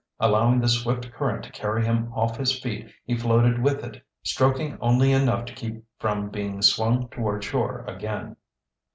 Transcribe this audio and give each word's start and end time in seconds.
Allowing 0.19 0.59
the 0.59 0.67
swift 0.67 1.11
current 1.11 1.43
to 1.43 1.51
carry 1.51 1.85
him 1.85 2.11
off 2.11 2.35
his 2.37 2.59
feet 2.59 2.91
he 3.05 3.15
floated 3.15 3.61
with 3.61 3.83
it, 3.83 4.03
stroking 4.23 4.79
only 4.81 5.11
enough 5.11 5.45
to 5.45 5.53
keep 5.53 5.83
from 5.99 6.31
being 6.31 6.63
swung 6.63 7.07
toward 7.09 7.43
shore 7.43 7.83
again. 7.85 8.35